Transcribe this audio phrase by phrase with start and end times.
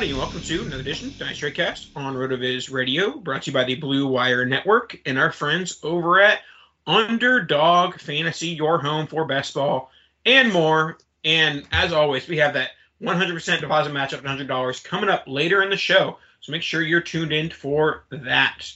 [0.00, 3.54] Everybody, and welcome to another edition of Dynasty Cast on RotoViz Radio, brought to you
[3.54, 6.40] by the Blue Wire Network and our friends over at
[6.86, 9.90] Underdog Fantasy, your home for best ball
[10.24, 10.96] and more.
[11.22, 12.70] And as always, we have that
[13.02, 16.16] 100% deposit match matchup, $100 coming up later in the show.
[16.40, 18.72] So make sure you're tuned in for that.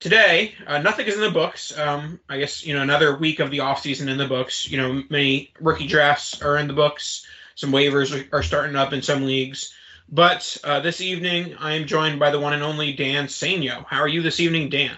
[0.00, 1.78] Today, uh, nothing is in the books.
[1.78, 4.68] Um, I guess, you know, another week of the offseason in the books.
[4.68, 7.26] You know, many rookie drafts are in the books.
[7.54, 9.72] Some waivers are starting up in some leagues.
[10.08, 13.84] But uh, this evening, I am joined by the one and only Dan Sainio.
[13.88, 14.96] How are you this evening, Dan?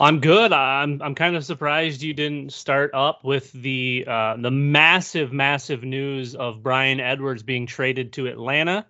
[0.00, 0.52] I'm good.
[0.52, 5.82] I'm I'm kind of surprised you didn't start up with the uh, the massive, massive
[5.82, 8.86] news of Bryan Edwards being traded to Atlanta.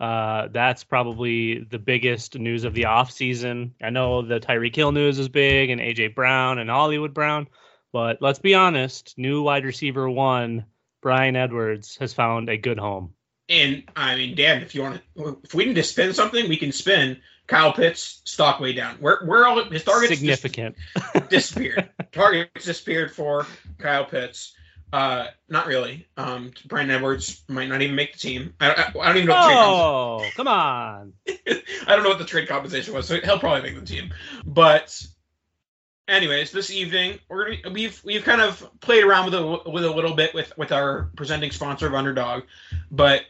[0.00, 3.72] Uh, that's probably the biggest news of the offseason.
[3.82, 7.48] I know the Tyreek Hill news is big and AJ Brown and Hollywood Brown,
[7.92, 10.64] but let's be honest, new wide receiver one,
[11.02, 13.14] Bryan Edwards, has found a good home.
[13.48, 16.56] And I mean, Dan, if you want to, if we need to spin something, we
[16.56, 18.96] can spin Kyle Pitts stock way down.
[18.96, 20.76] Where where all his targets dis- Significant.
[21.30, 21.88] disappeared.
[22.12, 23.46] targets disappeared for
[23.78, 24.54] Kyle Pitts.
[24.92, 26.06] Uh, not really.
[26.16, 28.54] Um, Bryan Edwards might not even make the team.
[28.60, 29.34] I, I, I don't even know.
[29.34, 31.12] What the trade Oh, come on.
[31.28, 34.12] I don't know what the trade compensation was, so he'll probably make the team.
[34.46, 35.06] But,
[36.06, 39.90] anyways, this evening we're gonna, we've we've kind of played around with a with a
[39.90, 42.44] little bit with with our presenting sponsor of Underdog,
[42.90, 43.24] but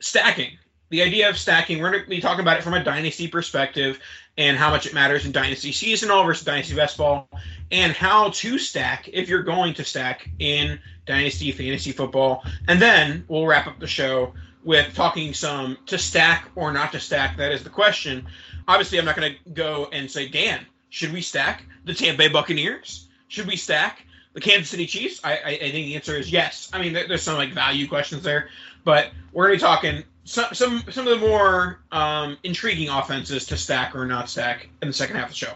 [0.00, 0.58] stacking.
[0.90, 4.00] The idea of stacking, we're going to be talking about it from a dynasty perspective
[4.38, 7.28] and how much it matters in dynasty seasonal versus dynasty best ball,
[7.70, 12.44] and how to stack if you're going to stack in dynasty fantasy football.
[12.68, 14.32] And then we'll wrap up the show
[14.64, 17.36] with talking some to stack or not to stack.
[17.36, 18.26] That is the question.
[18.68, 22.28] Obviously, I'm not going to go and say, Dan, should we stack the Tampa Bay
[22.28, 23.08] Buccaneers?
[23.28, 25.20] Should we stack the Kansas City Chiefs?
[25.24, 26.70] I, I, I think the answer is yes.
[26.72, 28.50] I mean, there, there's some like value questions there,
[28.88, 33.44] but we're going to be talking some some some of the more um, intriguing offenses
[33.44, 35.52] to stack or not stack in the second half of the show.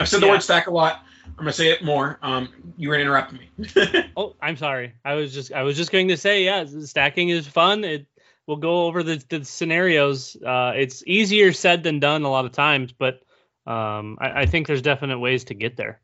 [0.00, 0.32] I've said the Yeah.
[0.32, 1.04] word stack a lot.
[1.26, 2.18] I'm going to say it more.
[2.22, 2.48] Um,
[2.78, 4.04] you were interrupting me.
[4.16, 4.94] Oh, I'm sorry.
[5.04, 7.84] I was just I was just going to say, yeah, stacking is fun.
[7.84, 8.06] It
[8.46, 10.34] we'll go over the, the scenarios.
[10.36, 13.20] Uh, it's easier said than done a lot of times, but
[13.66, 16.00] um, I, I think there's definite ways to get there.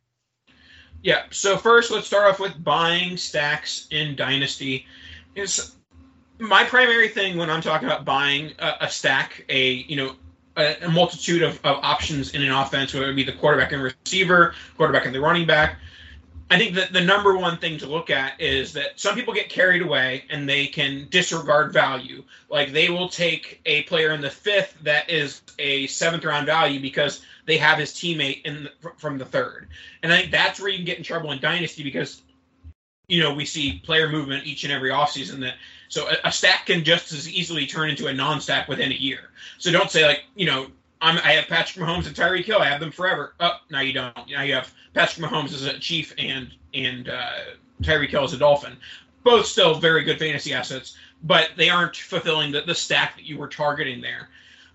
[1.03, 1.23] Yeah.
[1.31, 4.85] So first, let's start off with buying stacks in Dynasty.
[5.35, 5.75] Is
[6.39, 10.17] my primary thing when I'm talking about buying a, a stack, a you know,
[10.57, 13.83] a, a multitude of, of options in an offense, whether it be the quarterback and
[13.83, 15.77] receiver, quarterback and the running back.
[16.51, 19.49] I think that the number one thing to look at is that some people get
[19.49, 22.23] carried away and they can disregard value.
[22.51, 26.81] Like they will take a player in the fifth that is a seventh round value
[26.81, 29.69] because they have his teammate in the, from the third.
[30.03, 32.23] And I think that's where you can get in trouble in dynasty because
[33.09, 35.55] you know we see player movement each and every offseason that
[35.95, 39.31] so a, a stack can just as easily turn into a non-stack within a year.
[39.59, 40.67] So don't say like you know
[41.01, 42.59] I'm I have Patrick Mahomes and Tyreek Hill.
[42.59, 43.35] I have them forever.
[43.39, 44.17] Oh, now you don't.
[44.29, 47.31] Now you have Patrick Mahomes as a Chief and and uh,
[47.81, 48.77] Tyreek Hill as a Dolphin.
[49.23, 53.39] Both still very good fantasy assets, but they aren't fulfilling the, the stack that you
[53.39, 54.29] were targeting there.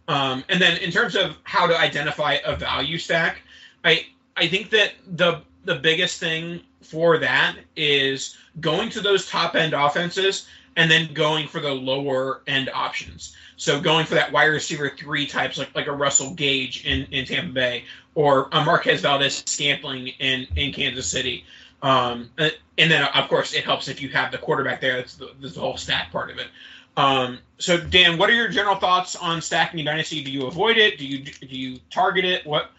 [0.08, 3.42] Um, and then in terms of how to identify a value stack,
[3.84, 4.06] I
[4.38, 9.74] I think that the the biggest thing for that is going to those top end
[9.74, 10.48] offenses
[10.80, 13.36] and then going for the lower end options.
[13.58, 17.26] So going for that wide receiver three types like like a Russell Gage in, in
[17.26, 17.84] Tampa Bay
[18.16, 21.44] or a Marquez Valdes Scantling in, in Kansas City.
[21.82, 24.96] Um, and then of course it helps if you have the quarterback there.
[24.96, 26.48] That's the, that's the whole stack part of it.
[26.96, 30.24] Um, so Dan, what are your general thoughts on stacking dynasty?
[30.24, 30.98] Do you avoid it?
[30.98, 32.46] Do you do you target it?
[32.46, 32.72] What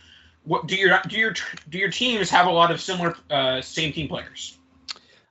[0.44, 1.34] what do your do your
[1.68, 4.56] do your teams have a lot of similar uh, same team players?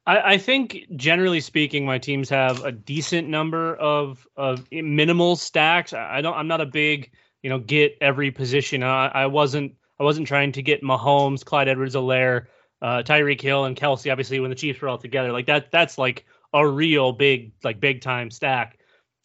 [0.09, 5.93] I, I think generally speaking, my teams have a decent number of of minimal stacks.
[5.93, 6.33] I don't.
[6.35, 7.11] I'm not a big
[7.43, 8.81] you know get every position.
[8.81, 9.75] I, I wasn't.
[9.99, 12.47] I wasn't trying to get Mahomes, Clyde Edwards-Helaire,
[12.81, 14.11] uh, Tyreek Hill, and Kelce.
[14.11, 15.69] Obviously, when the Chiefs were all together, like that.
[15.69, 18.79] That's like a real big, like big time stack.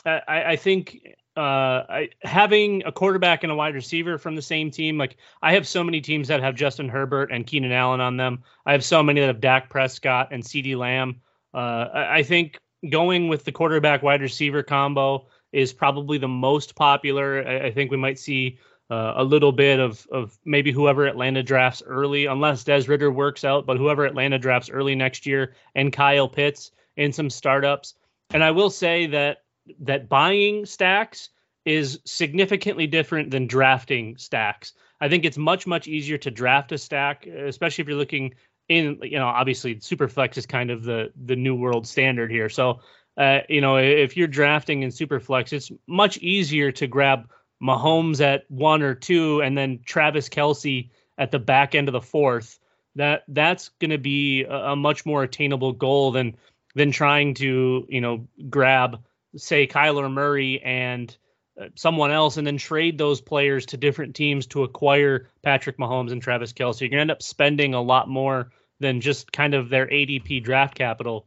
[0.05, 0.99] I, I think
[1.37, 5.55] uh, I, having a quarterback and a wide receiver from the same team, like I
[5.55, 8.43] have so many teams that have Justin Herbert and Keenan Allen on them.
[8.67, 11.21] I have so many that have Dak Prescott and CeeDee Lamb.
[11.53, 12.59] Uh, I, I think
[12.91, 17.47] going with the quarterback wide receiver combo is probably the most popular.
[17.47, 18.59] I, I think we might see
[18.91, 23.45] uh, a little bit of of maybe whoever Atlanta drafts early, unless Des Ridder works
[23.45, 27.95] out, but whoever Atlanta drafts early next year, and Kyle Pitts in some startups.
[28.31, 29.39] And I will say that
[29.81, 31.31] that buying stacks
[31.65, 34.73] is significantly different than drafting stacks.
[35.01, 38.35] I think it's much much easier to draft a stack, especially if you're looking
[38.69, 38.99] in.
[39.03, 42.49] You know, obviously, superflex is kind of the the new world standard here.
[42.49, 42.81] So,
[43.17, 47.29] uh, you know, if you're drafting in superflex, it's much easier to grab
[47.63, 52.01] Mahomes at one or two, and then Travis Kelce at the back end of the
[52.01, 52.59] fourth.
[52.97, 56.37] That that's going to be a, a much more attainable goal than
[56.75, 59.01] than trying to you know grab
[59.37, 61.17] say Kyler Murray and
[61.61, 66.13] uh, someone else and then trade those players to different teams to acquire Patrick Mahomes
[66.13, 66.81] and Travis Kelce.
[66.81, 68.51] You're going to end up spending a lot more
[68.81, 71.27] than just kind of their ADP draft capital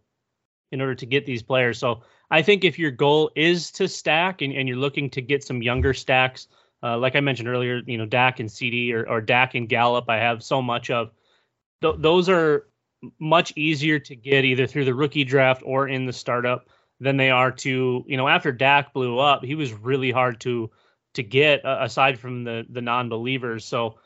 [0.72, 1.78] in order to get these players.
[1.78, 5.44] So I think if your goal is to stack and, and you're looking to get
[5.44, 6.48] some younger stacks,
[6.84, 10.10] uh, like I mentioned earlier, you know, Dak and CeeDee or, or Dak and Gallup,
[10.10, 11.12] I have so much of.
[11.82, 12.68] Th- those are
[13.20, 16.68] much easier to get either through the rookie draft or in the startup
[17.00, 20.72] than they are to you know after Dak blew up, he was really hard to
[21.14, 23.66] to get uh, aside from the the non-believers.
[23.66, 24.00] So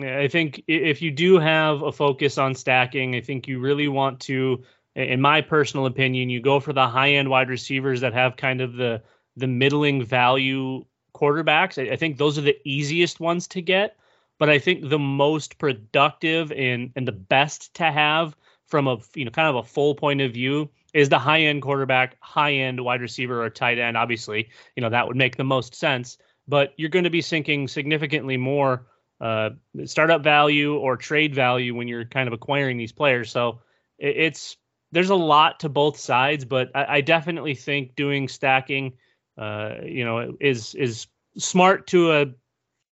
[0.00, 4.20] I think if you do have a focus on stacking, I think you really want
[4.20, 4.62] to
[4.96, 8.74] in my personal opinion, you go for the high-end wide receivers that have kind of
[8.74, 9.02] the
[9.36, 10.84] the middling value
[11.14, 11.78] quarterbacks.
[11.78, 13.96] I, I think those are the easiest ones to get,
[14.38, 18.34] but I think the most productive and and the best to have
[18.66, 21.62] from a you know kind of a full point of view is the high end
[21.62, 23.96] quarterback, high end wide receiver or tight end.
[23.96, 26.18] Obviously, you know that would make the most sense.
[26.48, 28.86] But you're going to be sinking significantly more
[29.20, 29.50] uh,
[29.84, 33.30] startup value or trade value when you're kind of acquiring these players.
[33.30, 33.60] So
[33.98, 34.56] it's
[34.92, 38.92] there's a lot to both sides, but I, I definitely think doing stacking,
[39.36, 41.06] uh, you know, is is
[41.36, 42.26] smart to a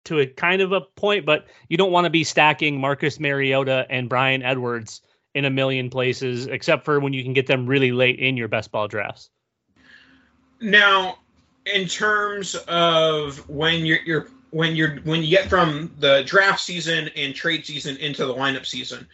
[0.05, 3.87] to a kind of a point, but you don't want to be stacking Marcus Mariota
[3.91, 5.03] and Bryan Edwards
[5.35, 8.49] in a million places, except for when you can get them really late in your
[8.49, 9.31] best ball drafts.
[10.61, 11.19] Now,
[11.67, 17.09] in terms of when you're, you're when you're when you get from the draft season
[17.17, 19.07] and trade season into the lineup season,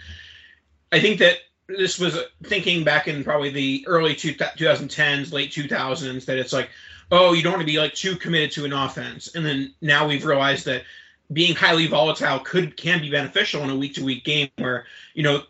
[0.93, 1.39] I think that
[1.69, 6.71] this was thinking back in probably the early two, 2010s, late 2000s that it's like,
[7.11, 10.09] oh, you don't want to be like too committed to an offense, and then now
[10.09, 10.85] we've realized that
[11.33, 15.23] being highly volatile could can be beneficial in a week to week game where you
[15.23, 15.43] know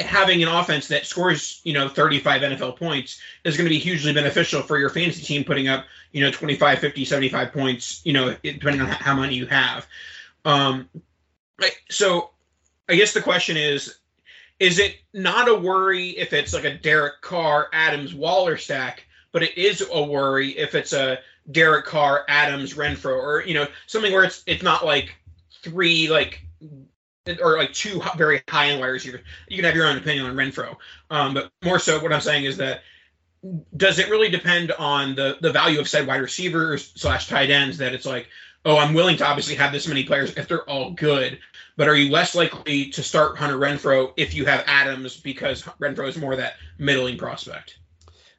[0.00, 4.12] having an offense that scores, you know, 35 NFL points is going to be hugely
[4.12, 8.34] beneficial for your fantasy team putting up, you know, 25, 50, 75 points, you know,
[8.42, 9.86] depending on how many you have.
[10.44, 10.88] Um,
[11.90, 12.30] so
[12.88, 13.96] I guess the question is,
[14.58, 19.42] is it not a worry if it's like a Derek Carr, Adams, Waller stack, but
[19.42, 21.18] it is a worry if it's a
[21.50, 25.14] Derek Carr, Adams, Renfrow, or, you know, something where it's, it's not like
[25.62, 26.44] three, like
[27.40, 29.20] or like two very high end wide receivers.
[29.48, 30.76] You can have your own opinion on Renfrow,
[31.10, 32.82] um, but more so, what I'm saying is that
[33.76, 37.78] does it really depend on the the value of said wide receivers slash tight ends
[37.78, 38.28] that it's like,
[38.64, 41.38] oh, I'm willing to obviously have this many players if they're all good,
[41.76, 46.08] but are you less likely to start Hunter Renfrow if you have Adams because Renfrow
[46.08, 47.78] is more that middling prospect?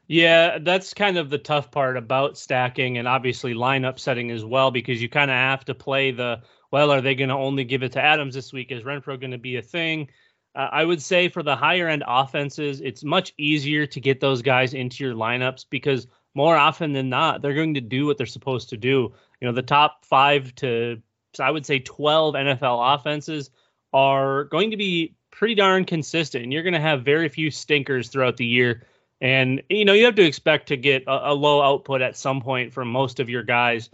[0.07, 4.69] Yeah, that's kind of the tough part about stacking and obviously lineup setting as well
[4.69, 7.83] because you kind of have to play the well, are they going to only give
[7.83, 8.71] it to Adams this week?
[8.71, 10.09] Is Renfrow going to be a thing?
[10.55, 14.41] Uh, I would say for the higher end offenses, it's much easier to get those
[14.41, 18.25] guys into your lineups because more often than not, they're going to do what they're
[18.25, 19.13] supposed to do.
[19.39, 21.01] You know, the top five to
[21.39, 23.51] I would say 12 NFL offenses
[23.93, 28.09] are going to be pretty darn consistent, and you're going to have very few stinkers
[28.09, 28.85] throughout the year.
[29.21, 32.41] And you know, you have to expect to get a, a low output at some
[32.41, 33.89] point from most of your guys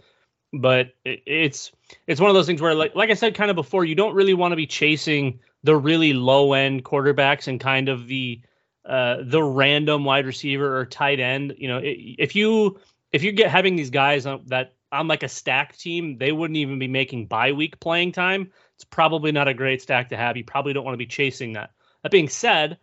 [0.52, 1.72] but it's
[2.06, 4.14] it's one of those things where like like I said kind of before you don't
[4.14, 8.40] really want to be chasing the really low end quarterbacks and kind of the
[8.86, 12.80] uh the random wide receiver or tight end you know if you
[13.12, 16.56] if you get having these guys on that on like a stack team they wouldn't
[16.56, 18.50] even be making bye week playing time.
[18.74, 20.36] It's probably not a great stack to have.
[20.36, 21.70] You probably don't want to be chasing that.
[22.02, 22.78] That being said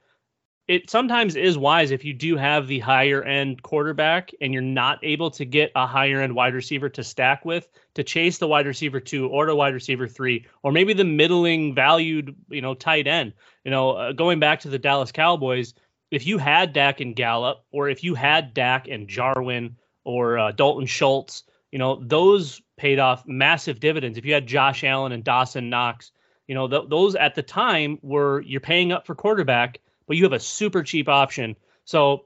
[0.68, 4.98] it sometimes is wise if you do have the higher end quarterback and you're not
[5.04, 8.66] able to get a higher end wide receiver to stack with to chase the wide
[8.66, 13.08] receiver two or the wide receiver three or maybe the middling valued you know tight
[13.08, 13.34] end.
[13.64, 15.74] You know uh, going back to the Dallas Cowboys
[16.12, 20.52] if you had Dak and Gallup or if you had Dak and Jarwin or uh,
[20.52, 24.18] Dalton Schultz you know those paid off massive dividends.
[24.18, 26.12] If you had Josh Allen and Dawson Knox
[26.48, 30.24] you know th- those at the time were you're paying up for quarterback but you
[30.24, 31.56] have a super cheap option.
[31.86, 32.26] So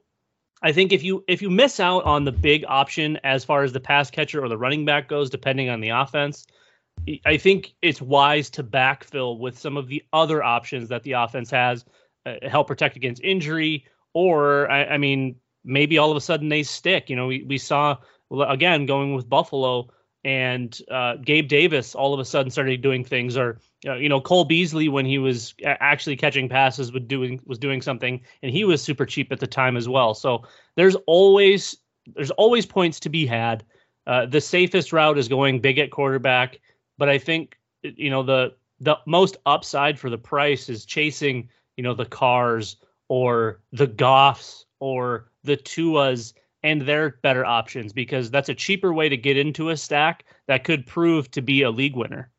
[0.62, 3.72] I think if you if you miss out on the big option as far as
[3.72, 6.46] the pass catcher or the running back goes, depending on the offense,
[7.26, 11.50] I think it's wise to backfill with some of the other options that the offense
[11.52, 11.86] has,
[12.26, 16.64] uh, help protect against injury, or I, I, mean maybe all of a sudden they
[16.64, 17.10] stick.
[17.10, 17.98] You know, we we saw
[18.32, 19.90] again going with Buffalo
[20.24, 24.20] and uh, Gabe Davis all of a sudden started doing things, or uh, you know
[24.20, 28.64] Cole Beasley when he was actually catching passes was doing was doing something, and he
[28.64, 30.14] was super cheap at the time as well.
[30.14, 30.44] So
[30.76, 31.78] there's always
[32.16, 33.64] there's always points to be had.
[34.08, 36.60] Uh, the safest route is going big at quarterback,
[36.98, 41.84] but I think you know the the most upside for the price is chasing you
[41.84, 42.76] know the Carrs
[43.08, 49.10] or the Goffs or the Tuas and they're better options because that's a cheaper way
[49.10, 52.30] to get into a stack that could prove to be a league winner.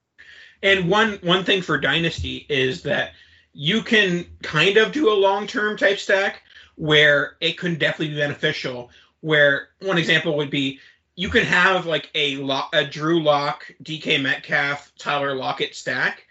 [0.63, 3.13] And one one thing for dynasty is that
[3.53, 6.43] you can kind of do a long-term type stack
[6.77, 8.91] where it can definitely be beneficial.
[9.21, 10.79] Where one example would be
[11.17, 16.27] you can have like a a Drew Lock, DK Metcalf, Tyler Lockett stack,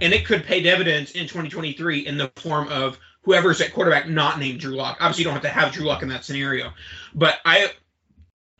[0.00, 4.38] and it could pay dividends in 2023 in the form of whoever's at quarterback not
[4.38, 4.98] named Drew Lock.
[5.00, 6.72] Obviously, you don't have to have Drew Lock in that scenario,
[7.14, 7.72] but I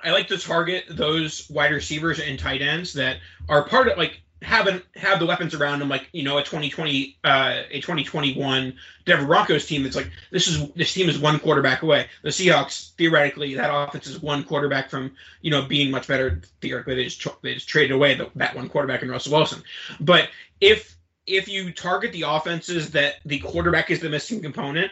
[0.03, 4.23] I like to target those wide receivers and tight ends that are part of like
[4.43, 9.27] having have the weapons around them, like you know a 2020 uh, a 2021 Denver
[9.27, 9.83] Broncos team.
[9.83, 12.07] That's like this is this team is one quarterback away.
[12.23, 16.43] The Seahawks theoretically that offense is one quarterback from you know being much better.
[16.61, 19.63] Theoretically, they just they just traded away the, that one quarterback in Russell Wilson.
[20.01, 20.29] But
[20.61, 24.91] if if you target the offenses that the quarterback is the missing component,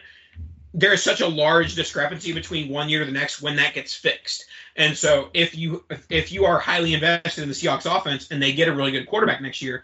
[0.73, 3.95] there is such a large discrepancy between one year to the next when that gets
[3.95, 4.45] fixed.
[4.77, 8.53] And so if you if you are highly invested in the Seahawks offense and they
[8.53, 9.83] get a really good quarterback next year,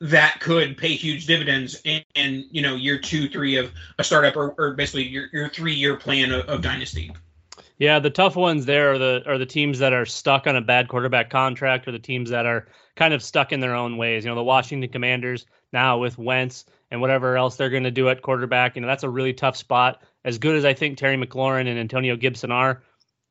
[0.00, 4.36] that could pay huge dividends in, in you know year two, three of a startup
[4.36, 7.12] or, or basically your, your three year plan of, of dynasty.
[7.78, 10.60] Yeah, the tough ones there are the are the teams that are stuck on a
[10.60, 14.24] bad quarterback contract or the teams that are kind of stuck in their own ways.
[14.24, 18.08] You know, the Washington Commanders now with Wentz and whatever else they're going to do
[18.08, 18.74] at quarterback.
[18.76, 20.02] You know, that's a really tough spot.
[20.24, 22.82] As good as I think Terry McLaurin and Antonio Gibson are,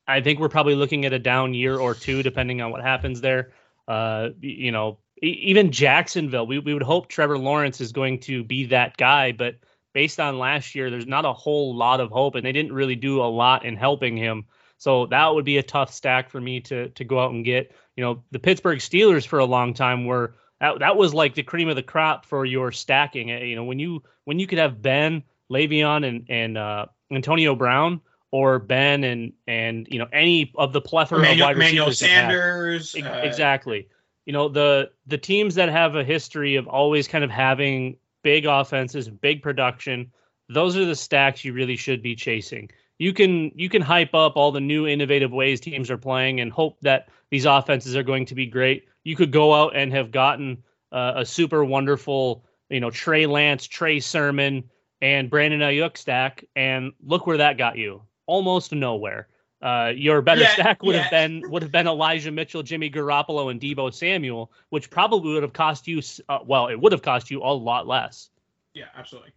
[0.07, 3.21] I think we're probably looking at a down year or two, depending on what happens
[3.21, 3.53] there.
[3.87, 8.65] Uh, you know, even Jacksonville, we, we would hope Trevor Lawrence is going to be
[8.65, 9.55] that guy, but
[9.93, 12.95] based on last year, there's not a whole lot of hope, and they didn't really
[12.95, 14.45] do a lot in helping him.
[14.77, 17.73] So that would be a tough stack for me to to go out and get.
[17.95, 21.43] You know, the Pittsburgh Steelers for a long time were that that was like the
[21.43, 23.31] cream of the crop for your stacking.
[23.31, 27.53] Eh, you know, when you when you could have Ben, Le'Veon, and and uh, Antonio
[27.53, 27.99] Brown,
[28.31, 32.11] or Ben and and you know any of the plethora Manuel, of wide Manuel receivers.
[32.11, 33.89] Sanders, uh, uh, exactly.
[34.25, 38.45] You know the the teams that have a history of always kind of having big
[38.45, 40.13] offenses, big production.
[40.47, 42.69] Those are the stacks you really should be chasing.
[42.99, 46.53] You can you can hype up all the new innovative ways teams are playing and
[46.53, 50.11] hope that these offenses are going to be great you could go out and have
[50.11, 54.63] gotten uh, a super wonderful, you know, Trey Lance, Trey Sermon,
[55.01, 58.01] and Brandon Aiyuk stack, and look where that got you.
[58.25, 59.27] Almost nowhere.
[59.61, 61.03] Uh, your better Yeah, stack would yeah.
[61.03, 65.43] have been would have been Elijah Mitchell, Jimmy Garoppolo, and Deebo Samuel, which probably would
[65.43, 66.01] have cost you.
[66.27, 68.29] Uh, well, it would have cost you a lot less.
[68.73, 69.31] Yeah, absolutely.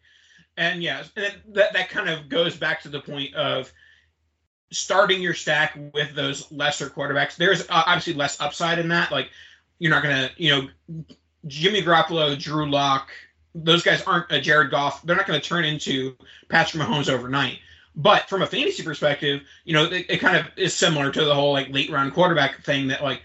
[0.57, 3.73] And yeah, and that that kind of goes back to the point of
[4.73, 7.37] starting your stack with those lesser quarterbacks.
[7.37, 9.13] There's uh, obviously less upside in that.
[9.13, 9.31] Like
[9.79, 11.05] you're not gonna, you know,
[11.47, 13.11] Jimmy Garoppolo, Drew Lock,
[13.65, 15.03] those guys aren't a Jared Goff.
[15.03, 16.17] They're not going to turn into
[16.49, 17.59] Patrick Mahomes overnight.
[17.95, 21.35] But from a fantasy perspective, you know, it, it kind of is similar to the
[21.35, 23.23] whole like late round quarterback thing that like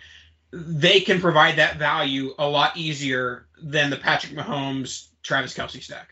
[0.53, 6.09] they can provide that value a lot easier than the Patrick Mahomes, Travis Kelce stack.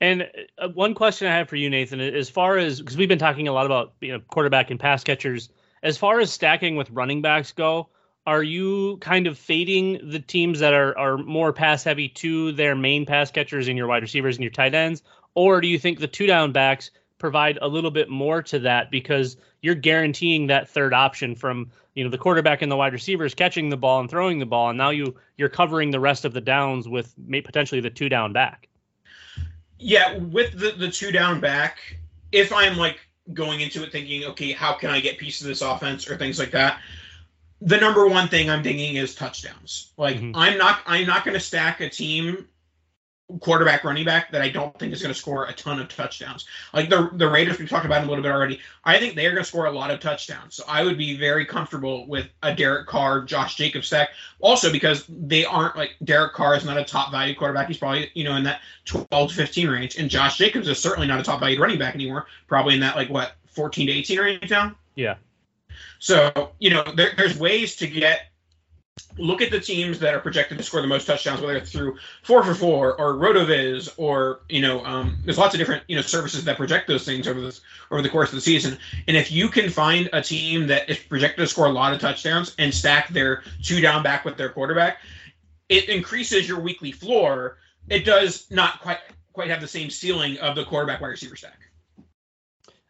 [0.00, 3.18] And uh, one question I have for you, Nathan, as far as because we've been
[3.20, 5.48] talking a lot about you know quarterback and pass catchers,
[5.84, 7.88] as far as stacking with running backs go,
[8.26, 12.74] are you kind of fading the teams that are are more pass heavy to their
[12.74, 15.02] main pass catchers and your wide receivers and your tight ends,
[15.34, 18.90] or do you think the two down backs provide a little bit more to that
[18.90, 23.34] because you're guaranteeing that third option from you know the quarterback and the wide receivers
[23.34, 26.32] catching the ball and throwing the ball, and now you you're covering the rest of
[26.32, 28.68] the downs with potentially the two down back.
[29.78, 31.78] Yeah, with the the two down back,
[32.32, 33.00] if I'm like
[33.32, 36.38] going into it thinking, okay, how can I get pieces of this offense or things
[36.38, 36.78] like that,
[37.64, 39.92] the number one thing I'm thinking is touchdowns.
[39.96, 40.32] Like mm-hmm.
[40.34, 42.46] I'm not I'm not going to stack a team
[43.40, 46.44] quarterback running back that I don't think is going to score a ton of touchdowns.
[46.74, 48.60] Like the the Raiders we talked about a little bit already.
[48.84, 50.56] I think they are going to score a lot of touchdowns.
[50.56, 54.10] So I would be very comfortable with a Derek Carr, Josh Jacobs stack.
[54.40, 57.68] Also because they aren't like Derek Carr is not a top value quarterback.
[57.68, 61.08] He's probably you know in that 12 to 15 range, and Josh Jacobs is certainly
[61.08, 62.26] not a top value running back anymore.
[62.46, 64.74] Probably in that like what 14 to 18 range now.
[64.96, 65.14] Yeah.
[65.98, 68.30] So you know there, there's ways to get
[69.18, 71.96] look at the teams that are projected to score the most touchdowns, whether it's through
[72.22, 76.02] four for four or Rotoviz or you know, um, there's lots of different you know
[76.02, 78.78] services that project those things over this over the course of the season.
[79.08, 82.00] And if you can find a team that is projected to score a lot of
[82.00, 84.98] touchdowns and stack their two down back with their quarterback,
[85.68, 87.58] it increases your weekly floor.
[87.88, 88.98] It does not quite
[89.32, 91.63] quite have the same ceiling of the quarterback wide receiver stack.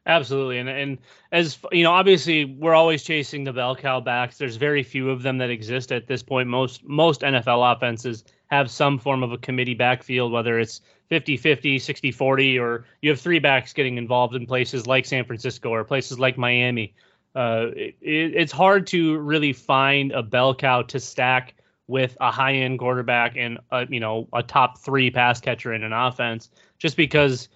[0.06, 0.98] Absolutely, and and
[1.32, 4.36] as you know, obviously we're always chasing the bell cow backs.
[4.36, 6.46] There's very few of them that exist at this point.
[6.48, 12.60] Most most NFL offenses have some form of a committee backfield, whether it's 50-50, 60-40,
[12.60, 16.36] or you have three backs getting involved in places like San Francisco or places like
[16.36, 16.94] Miami.
[17.34, 21.54] Uh, it, it's hard to really find a bell cow to stack
[21.86, 25.82] with a high end quarterback and a, you know a top three pass catcher in
[25.82, 27.48] an offense, just because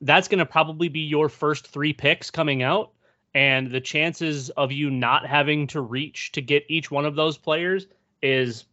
[0.00, 2.92] that's going to probably be your first three picks coming out.
[3.34, 7.38] And the chances of you not having to reach to get each one of those
[7.38, 7.86] players
[8.22, 8.64] is,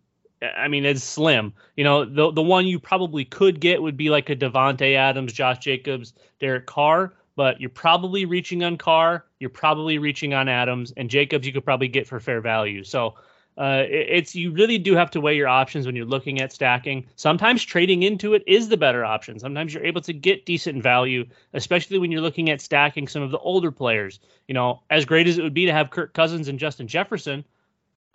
[0.41, 1.53] I mean, it's slim.
[1.77, 5.31] You know, the the one you probably could get would be like a Davante Adams,
[5.31, 10.91] Josh Jacobs, Derek Carr, but you're probably reaching on Carr, you're probably reaching on Adams,
[10.97, 12.83] and Jacobs you could probably get for fair value.
[12.83, 13.15] So
[13.59, 17.05] uh, it's you really do have to weigh your options when you're looking at stacking.
[17.17, 19.37] Sometimes trading into it is the better option.
[19.37, 23.31] Sometimes you're able to get decent value, especially when you're looking at stacking some of
[23.31, 24.21] the older players.
[24.47, 27.43] You know, as great as it would be to have Kirk Cousins and Justin Jefferson,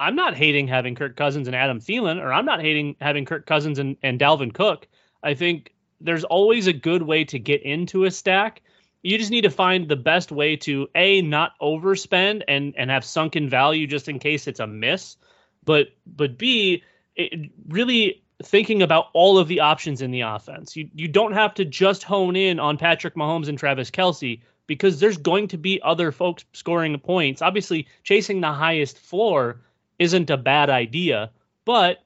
[0.01, 3.45] I'm not hating having Kirk Cousins and Adam Thielen, or I'm not hating having Kirk
[3.45, 4.89] Cousins and, and Dalvin Cook.
[5.23, 8.63] I think there's always a good way to get into a stack.
[9.03, 13.05] You just need to find the best way to a not overspend and and have
[13.05, 15.19] sunken value just in case it's a miss
[15.65, 16.83] but but B,
[17.17, 20.77] it, really thinking about all of the options in the offense.
[20.77, 25.01] You you don't have to just hone in on Patrick Mahomes and Travis Kelce because
[25.01, 27.43] there's going to be other folks scoring points.
[27.43, 29.61] Obviously, chasing the highest floor
[29.99, 31.31] isn't a bad idea,
[31.65, 32.03] but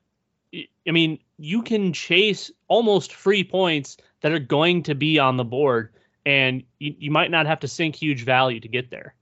[0.55, 5.45] I mean, you can chase almost free points that are going to be on the
[5.45, 5.91] board,
[6.27, 9.15] and you, you might not have to sink huge value to get there.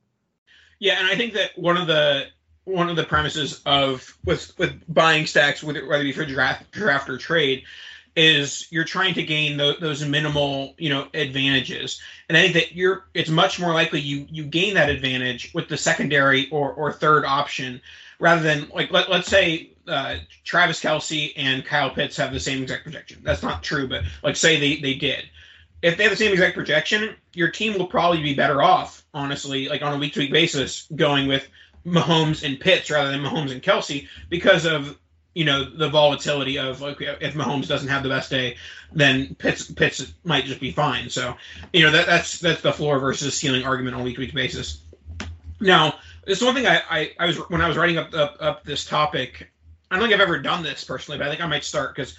[0.79, 2.27] Yeah, and I think that one of the
[2.67, 7.09] one of the premises of with with buying stacks, whether it be for draft draft
[7.09, 7.65] or trade,
[8.17, 12.01] is you're trying to gain the, those minimal you know advantages.
[12.29, 15.69] And i think that you're it's much more likely you you gain that advantage with
[15.69, 17.81] the secondary or or third option
[18.19, 22.63] rather than like let, let's say uh, travis kelce and kyle pitts have the same
[22.63, 23.21] exact projection.
[23.23, 25.29] That's not true but like say they they did.
[25.83, 29.69] If they have the same exact projection your team will probably be better off honestly
[29.69, 31.47] like on a week to week basis going with
[31.87, 34.99] Mahomes and Pitts rather than Mahomes and Kelce because of
[35.35, 38.57] you know the volatility of like if Mahomes doesn't have the best day,
[38.93, 41.09] then Pitts Pitts might just be fine.
[41.09, 41.37] So
[41.73, 44.35] you know that that's that's the floor versus ceiling argument on a week to week
[44.35, 44.83] basis.
[45.61, 48.65] Now, this one thing I, I, I was when I was writing up, up up
[48.65, 49.51] this topic.
[49.91, 52.17] I don't think I've ever done this personally, but I think I might start because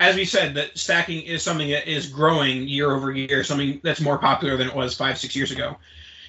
[0.00, 4.00] as we said, that stacking is something that is growing year over year, something that's
[4.00, 5.76] more popular than it was five, six years ago.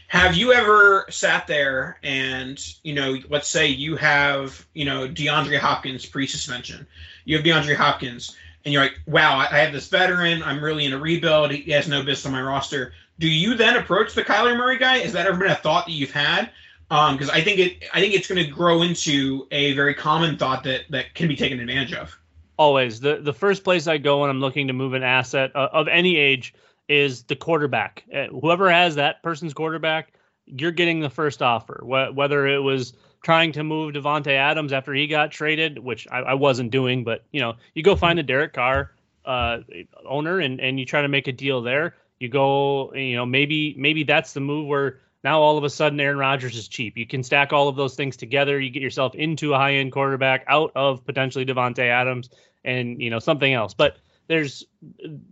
[0.07, 5.57] Have you ever sat there and, you know, let's say you have, you know, DeAndre
[5.57, 6.85] Hopkins pre suspension.
[7.25, 10.43] You have DeAndre Hopkins, and you're like, wow, I have this veteran.
[10.43, 11.51] I'm really in a rebuild.
[11.51, 12.93] He has no business on my roster.
[13.19, 14.99] Do you then approach the Kyler Murray guy?
[14.99, 16.51] Has that ever been a thought that you've had?
[16.89, 20.37] Because um, I think it, I think it's going to grow into a very common
[20.37, 22.17] thought that that can be taken advantage of.
[22.57, 25.69] Always the the first place I go when I'm looking to move an asset uh,
[25.73, 26.53] of any age
[26.87, 28.03] is the quarterback.
[28.13, 30.13] Uh, whoever has that person's quarterback,
[30.45, 31.81] you're getting the first offer.
[31.83, 32.93] Whether it was
[33.23, 37.23] trying to move Davante Adams after he got traded, which I, I, wasn't doing, but
[37.31, 38.91] you know, you go find a Derek Carr
[39.25, 39.59] uh,
[40.07, 41.95] owner and and you try to make a deal there.
[42.19, 45.99] You go, you know, maybe maybe that's the move where now all of a sudden
[45.99, 46.97] Aaron Rodgers is cheap.
[46.97, 48.59] You can stack all of those things together.
[48.59, 52.29] You get yourself into a high end quarterback out of potentially Davante Adams
[52.63, 53.73] and you know something else.
[53.73, 54.65] But there's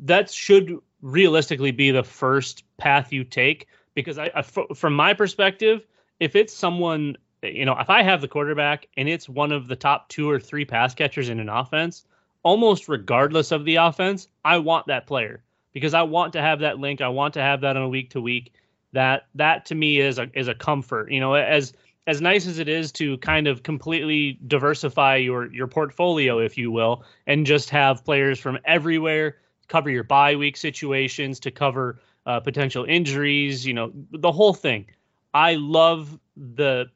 [0.05, 5.85] that should realistically be the first path you take because I, I from my perspective,
[6.19, 9.75] if it's someone you know, if I have the quarterback and it's one of the
[9.75, 12.05] top two or three pass catchers in an offense,
[12.41, 16.79] almost regardless of the offense, I want that player because I want to have that
[16.79, 17.01] link.
[17.01, 18.53] I want to have that on a week to week.
[18.93, 21.11] That that to me is a is a comfort.
[21.11, 21.73] You know, as
[22.07, 26.71] as nice as it is to kind of completely diversify your your portfolio, if you
[26.71, 32.39] will, and just have players from everywhere cover your bye week situations to cover uh,
[32.39, 33.65] potential injuries.
[33.65, 34.87] You know, the whole thing.
[35.33, 36.89] I love the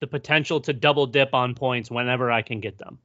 [0.00, 2.98] the potential to double dip on points whenever I can get them.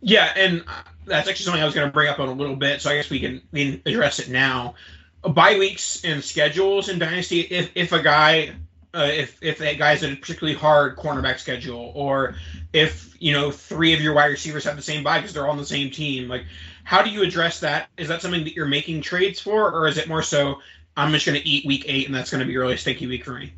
[0.00, 0.64] Yeah, and
[1.06, 2.80] that's actually something I was going to bring up in a little bit.
[2.80, 4.74] So I guess we can, we can address it now.
[5.22, 7.40] Bye weeks and schedules in Dynasty.
[7.40, 8.50] If if a guy,
[8.92, 12.34] uh, if if a guy's a particularly hard cornerback schedule, or
[12.72, 15.52] if you know three of your wide receivers have the same bye because they're all
[15.52, 16.44] on the same team, like
[16.84, 17.88] how do you address that?
[17.96, 20.58] Is that something that you're making trades for, or is it more so
[20.96, 23.06] I'm just going to eat week eight and that's going to be a really stinky
[23.06, 23.52] week for me?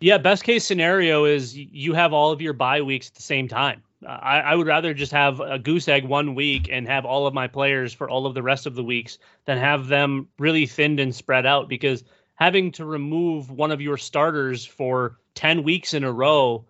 [0.00, 3.48] Yeah, best case scenario is you have all of your bye weeks at the same
[3.48, 3.82] time.
[4.06, 7.34] I, I, would rather just have a goose egg one week and have all of
[7.34, 11.00] my players for all of the rest of the weeks than have them really thinned
[11.00, 12.04] and spread out because
[12.36, 16.64] having to remove one of your starters for 10 weeks in a row,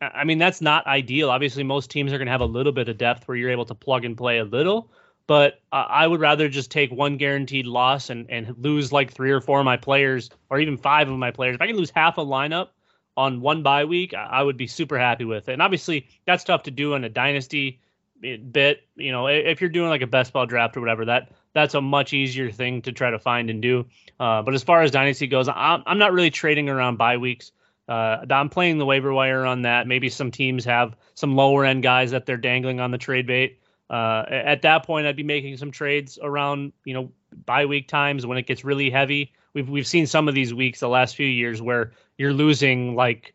[0.00, 1.30] I mean, that's not ideal.
[1.30, 3.66] Obviously, most teams are going to have a little bit of depth where you're able
[3.66, 4.90] to plug and play a little,
[5.30, 9.40] but I would rather just take one guaranteed loss and, and lose like three or
[9.40, 11.54] four of my players or even five of my players.
[11.54, 12.70] If I can lose half a lineup
[13.16, 15.52] on one bye week, I would be super happy with it.
[15.52, 17.78] And obviously, that's tough to do in a dynasty
[18.20, 18.80] bit.
[18.96, 21.80] You know, if you're doing like a best ball draft or whatever, that that's a
[21.80, 23.86] much easier thing to try to find and do.
[24.18, 27.52] Uh, but as far as dynasty goes, I'm, I'm not really trading around bye weeks.
[27.88, 29.86] Uh, I'm playing the waiver wire on that.
[29.86, 33.60] Maybe some teams have some lower end guys that they're dangling on the trade bait.
[33.90, 37.10] Uh, at that point, I'd be making some trades around you know
[37.44, 39.32] bye week times when it gets really heavy.
[39.52, 43.34] We've we've seen some of these weeks the last few years where you're losing like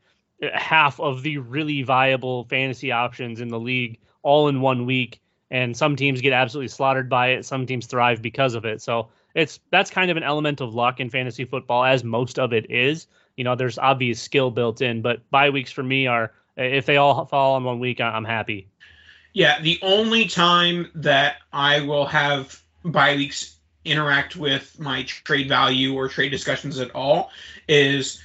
[0.54, 5.76] half of the really viable fantasy options in the league all in one week and
[5.76, 7.46] some teams get absolutely slaughtered by it.
[7.46, 8.82] Some teams thrive because of it.
[8.82, 12.54] So it's that's kind of an element of luck in fantasy football as most of
[12.54, 13.08] it is.
[13.36, 16.96] You know there's obvious skill built in but bye weeks for me are if they
[16.98, 18.70] all fall in one week i'm happy
[19.36, 25.94] yeah the only time that i will have bye weeks interact with my trade value
[25.94, 27.30] or trade discussions at all
[27.68, 28.20] is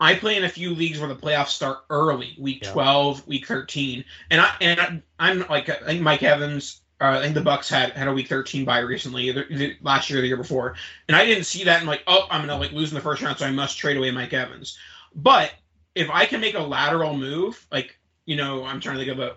[0.00, 2.72] I play in a few leagues where the playoffs start early, week yeah.
[2.72, 6.80] 12, week 13, and I and I, am like I think Mike Evans.
[7.02, 9.46] Uh, I think the Bucs had had a week 13 bye recently, either,
[9.80, 10.74] last year or the year before,
[11.08, 11.78] and I didn't see that.
[11.78, 13.98] And like, oh, I'm gonna like lose in the first round, so I must trade
[13.98, 14.78] away Mike Evans.
[15.14, 15.52] But
[15.94, 19.20] if I can make a lateral move, like you know, I'm trying to think of
[19.20, 19.36] a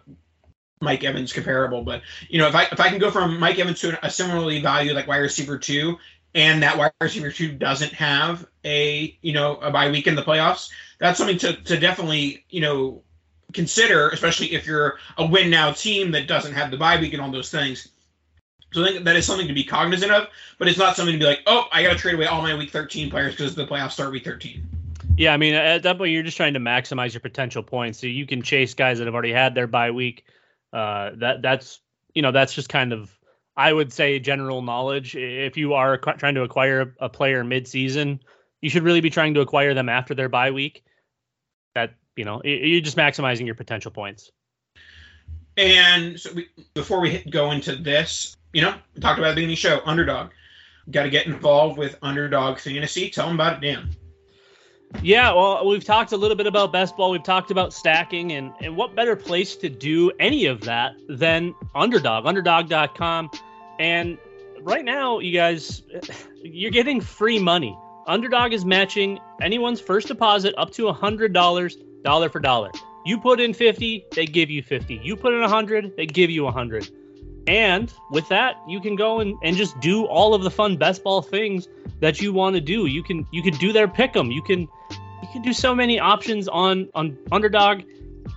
[0.84, 3.80] Mike Evans comparable, but you know, if I if I can go from Mike Evans
[3.82, 5.98] to a similarly valued like wide receiver two,
[6.36, 10.24] and that wide receiver two doesn't have a you know a bye week in the
[10.24, 10.70] playoffs,
[11.00, 13.02] that's something to to definitely you know
[13.54, 17.22] consider, especially if you're a win now team that doesn't have the bye week and
[17.22, 17.90] all those things.
[18.74, 21.20] So I think that is something to be cognizant of, but it's not something to
[21.20, 23.68] be like, oh, I got to trade away all my week 13 players because the
[23.68, 24.68] playoffs start week 13.
[25.16, 28.00] Yeah, I mean, at that point, you're just trying to maximize your potential points.
[28.00, 30.26] So you can chase guys that have already had their bye week.
[30.74, 31.80] Uh, that that's
[32.16, 33.18] you know that's just kind of
[33.56, 35.16] I would say general knowledge.
[35.16, 38.20] If you are trying to acquire a player mid-season,
[38.62, 40.84] you should really be trying to acquire them after their bye week.
[41.76, 44.32] That you know, you're just maximizing your potential points.
[45.58, 49.56] And so we, before we go into this, you know, we talked about the beginning
[49.56, 50.32] show, underdog.
[50.92, 53.10] Got to get involved with underdog fantasy.
[53.10, 53.96] Tell them about it, Dan.
[55.02, 57.12] Yeah, well, we've talked a little bit about best ball.
[57.12, 61.56] We've talked about stacking, and, and what better place to do any of that than
[61.76, 63.32] Underdog, underdog.com.
[63.80, 64.18] And
[64.62, 65.84] right now, you guys,
[66.44, 67.78] you're getting free money.
[68.08, 71.34] Underdog is matching anyone's first deposit up to $100,
[72.04, 72.72] dollar for dollar.
[73.06, 75.02] You put in 50, they give you 50.
[75.04, 76.90] You put in 100, they give you 100.
[77.48, 81.04] And with that, you can go and, and just do all of the fun best
[81.04, 81.68] ball things
[82.00, 82.86] that you want to do.
[82.86, 84.32] You can you can do their pick 'em.
[84.32, 84.68] You can
[85.34, 87.82] can do so many options on on underdog.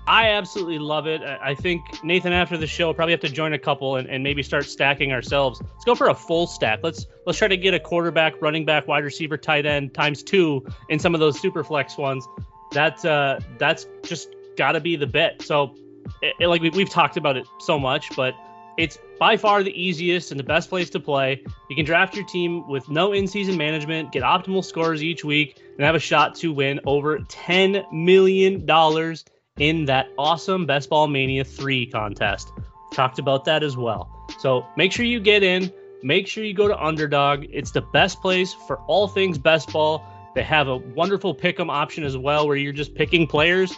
[0.08, 1.22] I absolutely love it.
[1.22, 4.42] I think Nathan, after the show, probably have to join a couple and, and maybe
[4.42, 5.60] start stacking ourselves.
[5.60, 6.80] Let's go for a full stack.
[6.82, 10.66] Let's let's try to get a quarterback, running back, wide receiver, tight end times two
[10.88, 12.26] in some of those super flex ones.
[12.72, 15.42] That's uh that's just got to be the bet.
[15.42, 15.74] So,
[16.22, 18.34] it, like we, we've talked about it so much, but
[18.76, 21.42] it's by far the easiest and the best place to play.
[21.70, 25.84] You can draft your team with no in-season management, get optimal scores each week, and
[25.84, 29.24] have a shot to win over ten million dollars
[29.58, 32.52] in that awesome Best Ball Mania 3 contest.
[32.92, 34.10] Talked about that as well.
[34.38, 35.72] So make sure you get in.
[36.02, 37.46] Make sure you go to Underdog.
[37.50, 40.04] It's the best place for all things best ball.
[40.34, 43.72] They have a wonderful pick 'em option as well, where you're just picking players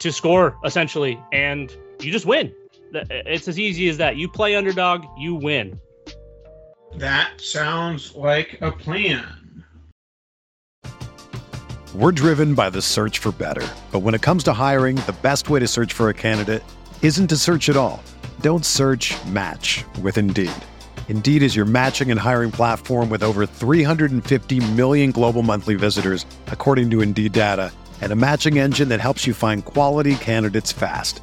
[0.00, 2.52] to score essentially, and you just win.
[3.10, 4.16] It's as easy as that.
[4.16, 5.80] You play Underdog, you win.
[6.96, 9.26] That sounds like a plan.
[11.94, 13.66] We're driven by the search for better.
[13.90, 16.62] But when it comes to hiring, the best way to search for a candidate
[17.00, 18.02] isn't to search at all.
[18.40, 20.50] Don't search match with Indeed.
[21.08, 26.90] Indeed is your matching and hiring platform with over 350 million global monthly visitors, according
[26.90, 31.22] to Indeed data, and a matching engine that helps you find quality candidates fast.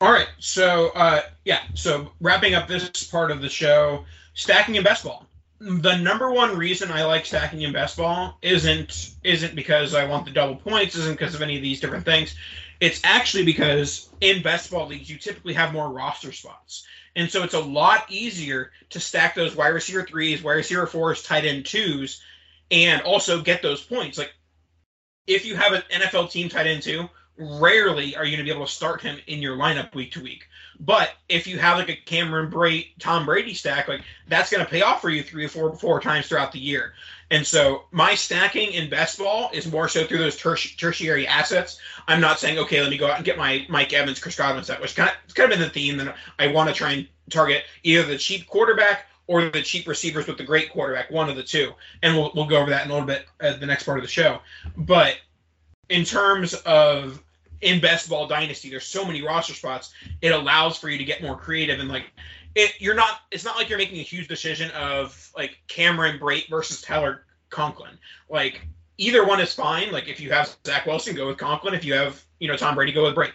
[0.00, 4.82] All right, so uh, yeah, so wrapping up this part of the show, stacking in
[4.82, 5.26] best ball.
[5.58, 10.24] The number one reason I like stacking in best ball isn't isn't because I want
[10.24, 12.34] the double points, isn't because of any of these different things.
[12.80, 17.42] It's actually because in best ball leagues you typically have more roster spots, and so
[17.42, 21.66] it's a lot easier to stack those wide receiver threes, wide receiver fours, tight end
[21.66, 22.22] twos,
[22.70, 24.16] and also get those points.
[24.16, 24.32] Like
[25.26, 27.06] if you have an NFL team tight end two,
[27.40, 30.22] rarely are you going to be able to start him in your lineup week to
[30.22, 30.46] week.
[30.78, 34.70] But if you have like a Cameron Brate, Tom Brady stack, like that's going to
[34.70, 36.94] pay off for you three or four, four times throughout the year.
[37.30, 41.78] And so my stacking in best ball is more so through those tertiary assets.
[42.08, 44.64] I'm not saying, okay, let me go out and get my Mike Evans, Chris Godwin
[44.64, 46.92] set, which kind of, it's kind of been the theme that I want to try
[46.92, 51.28] and target either the cheap quarterback or the cheap receivers with the great quarterback, one
[51.28, 51.72] of the two.
[52.02, 54.02] And we'll, we'll go over that in a little bit at the next part of
[54.02, 54.40] the show.
[54.76, 55.18] But
[55.88, 57.22] in terms of
[57.62, 59.92] in best ball dynasty there's so many roster spots
[60.22, 62.06] it allows for you to get more creative and like
[62.54, 66.48] it you're not it's not like you're making a huge decision of like cameron brate
[66.48, 67.98] versus tyler conklin.
[68.28, 69.92] Like either one is fine.
[69.92, 71.74] Like if you have zach wilson go with conklin.
[71.74, 73.32] If you have you know tom brady go with brate.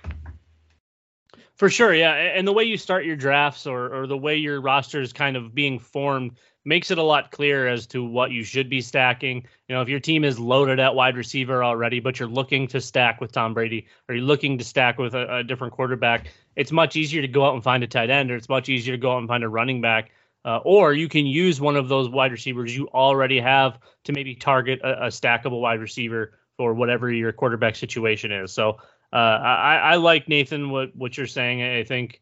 [1.55, 2.13] For sure yeah.
[2.13, 5.38] And the way you start your drafts or or the way your roster is kind
[5.38, 6.31] of being formed
[6.65, 9.45] makes it a lot clearer as to what you should be stacking.
[9.69, 12.82] You know, if your team is loaded at wide receiver already, but you're looking to
[12.82, 16.71] stack with Tom Brady or you're looking to stack with a, a, different quarterback, it's
[16.71, 19.01] much easier to go out and find a tight end or it's much easier to
[19.01, 20.12] go out and find a running back.
[20.43, 24.36] Uh, or you can use one of those wide receivers you already have to maybe
[24.36, 28.51] target a, a stackable wide receiver for whatever your quarterback situation is.
[28.51, 28.78] So
[29.12, 31.63] uh, I, I like Nathan what what you're saying.
[31.63, 32.21] I think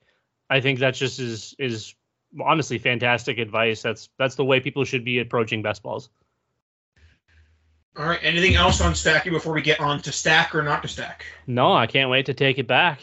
[0.49, 1.95] I think that just is is
[2.41, 3.81] honestly fantastic advice.
[3.81, 6.09] That's that's the way people should be approaching best balls.
[7.95, 8.19] All right.
[8.23, 11.25] Anything else on stacking before we get on to stack or not to stack?
[11.45, 13.01] No, I can't wait to take it back.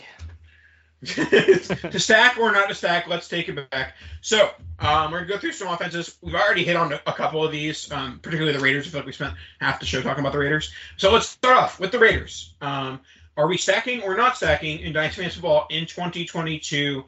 [1.05, 3.95] to stack or not to stack, let's take it back.
[4.21, 6.19] So um, we're gonna go through some offenses.
[6.21, 8.87] We've already hit on a couple of these, um, particularly the Raiders.
[8.87, 10.73] I feel like we spent half the show talking about the Raiders.
[10.99, 12.55] So let's start off with the Raiders.
[12.61, 13.01] Um,
[13.39, 17.05] are we stacking or not stacking in Dynasty Fantasy Football in 2022?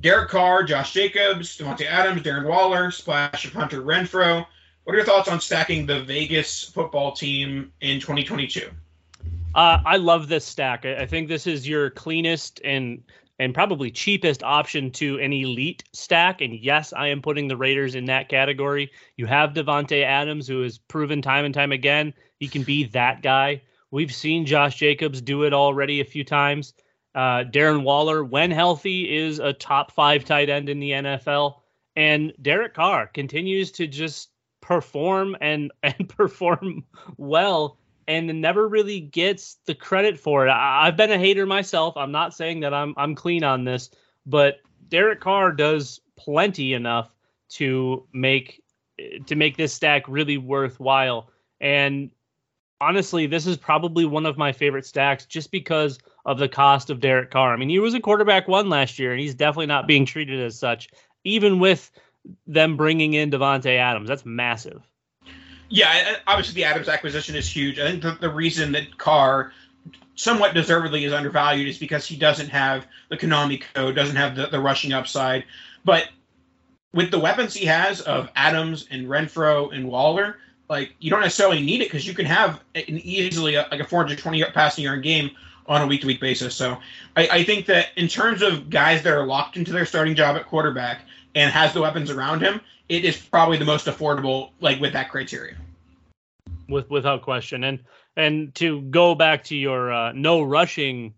[0.00, 4.46] Derek Carr, Josh Jacobs, Davante Adams, Darren Waller, splash of Hunter Renfrow.
[4.84, 8.70] What are your thoughts on stacking the Vegas football team in 2022?
[9.54, 10.86] Uh, I love this stack.
[10.86, 13.02] I, think this is your cleanest and
[13.38, 16.42] and probably cheapest option to an elite stack.
[16.42, 18.90] And yes, I am putting the Raiders in that category.
[19.16, 23.22] You have Davante Adams, who has proven time and time again he can be that
[23.22, 23.62] guy.
[23.90, 26.72] We've seen Josh Jacobs do it already a few times.
[27.14, 31.56] Uh, Darren Waller, when healthy, is a top five tight end in the NFL.
[31.96, 36.84] And Derek Carr continues to just perform and and perform
[37.16, 40.50] well and never really gets the credit for it.
[40.50, 41.96] I, have been a hater myself.
[41.96, 43.90] I'm not saying that I'm I'm clean on this,
[44.26, 44.56] but
[44.88, 47.14] Derek Carr does plenty enough
[47.50, 48.62] to make
[49.26, 51.30] to make this stack really worthwhile.
[51.60, 52.10] And
[52.80, 57.00] honestly, this is probably one of my favorite stacks just because of the cost of
[57.00, 57.52] Derek Carr.
[57.52, 60.40] I mean, he was a quarterback one last year, and he's definitely not being treated
[60.40, 60.88] as such,
[61.24, 61.90] even with
[62.46, 64.08] them bringing in Davante Adams.
[64.08, 64.82] That's massive.
[65.68, 67.78] Yeah, obviously the Adams acquisition is huge.
[67.78, 69.52] I think the, the reason that Carr
[70.16, 74.46] somewhat deservedly is undervalued is because he doesn't have the Konami code, doesn't have the,
[74.48, 75.44] the rushing upside.
[75.84, 76.08] But
[76.92, 81.62] with the weapons he has of Adams and Renfrow and Waller, like you don't necessarily
[81.62, 85.30] need it because you can have an easily a, like a 420 passing yard game
[85.70, 86.54] on a week to week basis.
[86.54, 86.78] So
[87.16, 90.36] I, I, think that in terms of guys that are locked into their starting job
[90.36, 91.02] at quarterback
[91.36, 95.10] and has the weapons around him, it is probably the most affordable, like with that
[95.10, 95.54] criteria.
[96.68, 97.78] With without question, and
[98.16, 101.14] and to go back to your uh, no rushing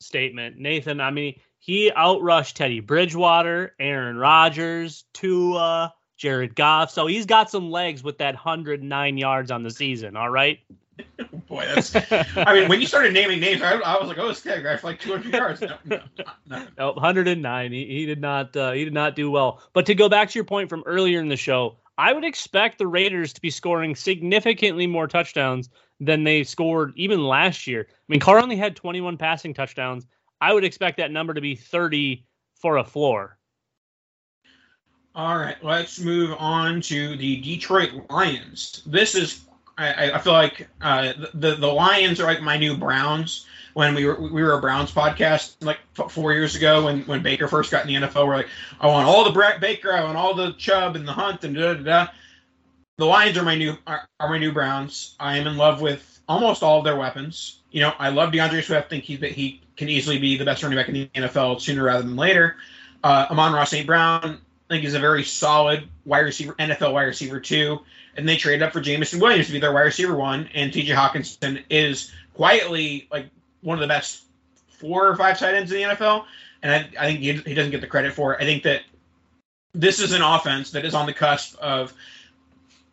[0.00, 1.00] statement, Nathan.
[1.00, 6.90] I mean, he outrushed Teddy Bridgewater, Aaron Rodgers, Tua, Jared Goff.
[6.90, 10.16] So he's got some legs with that 109 yards on the season.
[10.16, 10.60] All right.
[11.48, 11.94] Boy, that's.
[12.36, 15.32] I mean, when you started naming names, I, I was like, "Oh, for like 200
[15.32, 16.00] yards." No, no,
[16.46, 16.66] no.
[16.78, 17.72] no 109.
[17.72, 18.56] He, he did not.
[18.56, 19.62] Uh, he did not do well.
[19.72, 22.78] But to go back to your point from earlier in the show, I would expect
[22.78, 25.68] the Raiders to be scoring significantly more touchdowns
[26.00, 27.86] than they scored even last year.
[27.88, 30.06] I mean, Carr only had 21 passing touchdowns.
[30.40, 32.24] I would expect that number to be 30
[32.60, 33.38] for a floor.
[35.14, 38.82] All right, let's move on to the Detroit Lions.
[38.84, 39.46] This is
[39.78, 43.46] I, I feel like uh, the the Lions are like my new Browns.
[43.74, 47.46] When we were we were a Browns podcast like four years ago when when Baker
[47.46, 48.48] first got in the NFL, we're like,
[48.80, 51.54] I want all the Brett Baker, I want all the Chubb and the Hunt and
[51.54, 52.08] da da da.
[52.96, 55.14] The Lions are my new are, are my new Browns.
[55.20, 57.60] I am in love with almost all of their weapons.
[57.70, 58.88] You know, I love D'Andre Swift.
[58.88, 62.02] Think he he can easily be the best running back in the NFL sooner rather
[62.02, 62.56] than later.
[63.04, 63.86] Uh, Amon-Ra St.
[63.86, 67.80] Brown, I think he's a very solid wide receiver, NFL wide receiver too
[68.16, 70.92] and they traded up for Jameson Williams to be their wide receiver one, and T.J.
[70.92, 73.28] Hockenson is quietly like
[73.60, 74.24] one of the best
[74.68, 76.24] four or five tight ends in the NFL,
[76.62, 78.42] and I, I think he, he doesn't get the credit for it.
[78.42, 78.82] I think that
[79.74, 81.92] this is an offense that is on the cusp of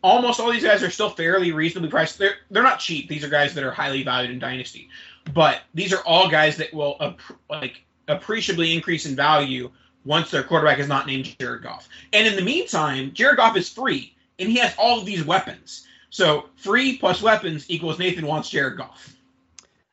[0.02, 2.18] almost all these guys are still fairly reasonably priced.
[2.18, 3.08] They're they're not cheap.
[3.08, 4.90] These are guys that are highly valued in dynasty,
[5.32, 7.16] but these are all guys that will
[7.48, 9.70] like appreciably increase in value
[10.04, 11.88] once their quarterback is not named Jared Goff.
[12.12, 15.86] And in the meantime, Jared Goff is free and he has all of these weapons.
[16.10, 19.16] So free plus weapons equals Nathan wants Jared Goff.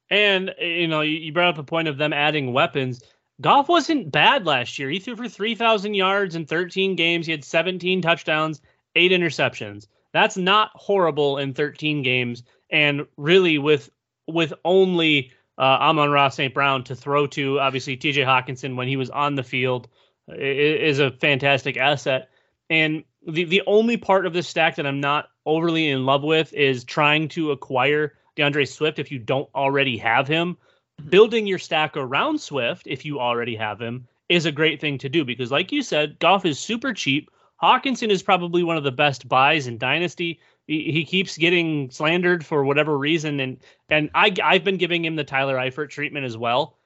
[0.10, 3.02] And you know, you brought up the point of them adding weapons.
[3.40, 4.90] Goff wasn't bad last year.
[4.90, 7.26] He threw for 3,000 yards in 13 games.
[7.26, 8.62] He had 17 touchdowns,
[8.96, 9.88] eight interceptions.
[10.14, 12.44] That's not horrible in 13 games.
[12.70, 13.90] And really, with
[14.28, 16.54] with only uh, Amon-Ra St.
[16.54, 19.88] Brown to throw to, obviously TJ Hockenson when he was on the field
[20.28, 22.30] is a fantastic asset.
[22.70, 26.54] And the the only part of this stack that I'm not overly in love with
[26.54, 30.56] is trying to acquire D'Andre Swift if you don't already have him.
[31.00, 31.10] Mm-hmm.
[31.10, 35.10] Building your stack around Swift if you already have him is a great thing to
[35.10, 37.30] do because, like you said, Goff is super cheap.
[37.62, 40.40] Hockenson is probably one of the best buys in Dynasty.
[40.66, 43.58] He, he keeps getting slandered for whatever reason, and
[43.90, 46.78] and I I've been giving him the Tyler Eifert treatment as well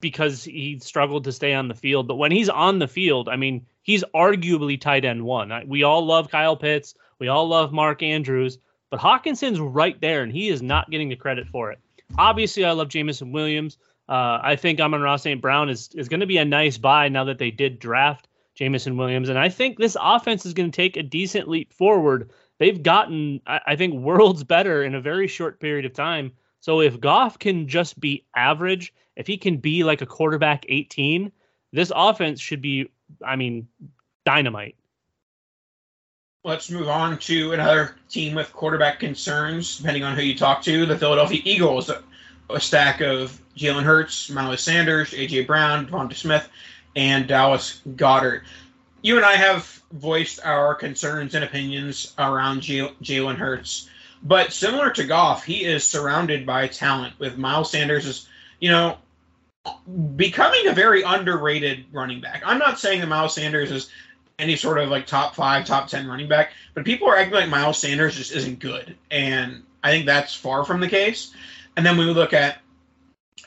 [0.00, 2.08] because he struggled to stay on the field.
[2.08, 5.52] But when he's on the field, I mean, he's arguably tight end one.
[5.66, 6.94] We all love Kyle Pitts.
[7.18, 8.58] We all love Mark Andrews.
[8.90, 11.80] But Hockenson's right there, and he is not getting the credit for it.
[12.18, 13.78] Obviously, I love Jameson Williams.
[14.08, 15.40] Uh, I think Amon-Ra St.
[15.40, 18.96] Brown is is going to be a nice buy now that they did draft Jameson
[18.96, 22.30] Williams, and I think this offense is going to take a decent leap forward.
[22.58, 26.32] They've gotten, I, I think, worlds better in a very short period of time.
[26.60, 31.32] So if Goff can just be average, if he can be like a quarterback 18,
[31.72, 32.90] this offense should be,
[33.24, 33.66] I mean,
[34.24, 34.76] dynamite.
[36.44, 40.86] Let's move on to another team with quarterback concerns, depending on who you talk to.
[40.86, 41.90] The Philadelphia Eagles,
[42.50, 45.44] a stack of Jalen Hurts, Miles Sanders, A.J.
[45.44, 46.48] Brown, DeVonta Smith,
[46.94, 48.42] and Dallas Goedert.
[49.02, 53.88] You and I have voiced our concerns and opinions around Jalen Hurts,
[54.22, 57.18] but similar to Goff, he is surrounded by talent.
[57.18, 58.28] With Miles Sanders
[58.60, 58.98] you know,
[60.16, 62.42] becoming a very underrated running back.
[62.44, 63.90] I'm not saying that Miles Sanders is
[64.38, 67.48] any sort of like top five, top ten running back, but people are acting like
[67.48, 71.32] Miles Sanders just isn't good, and I think that's far from the case.
[71.76, 72.58] And then we look at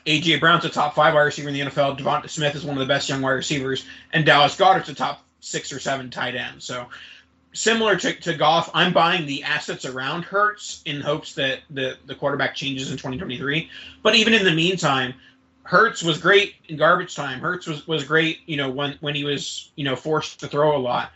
[0.06, 2.80] AJ Brown's a top five wide receiver in the NFL, DeVonta Smith is one of
[2.80, 6.62] the best young wide receivers, and Dallas Goedert's a top six or seven tight end.
[6.62, 6.86] So
[7.52, 12.14] similar to, to Goff, I'm buying the assets around Hurts in hopes that the, the
[12.14, 13.68] quarterback changes in 2023.
[14.02, 15.14] But even in the meantime,
[15.70, 17.38] Hurts was great in garbage time.
[17.38, 20.76] Hurts was, was great, you know, when when he was, you know, forced to throw
[20.76, 21.12] a lot.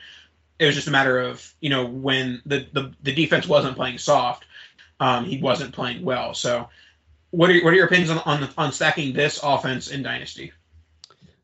[0.61, 3.99] It was just a matter of, you know, when the the, the defense wasn't playing
[3.99, 4.45] soft,
[5.01, 6.35] um, he wasn't playing well.
[6.35, 6.69] So,
[7.33, 10.53] what are what are your opinions on on, on stacking this offense in Dynasty?